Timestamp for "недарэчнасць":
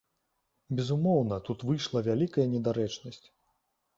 2.57-3.23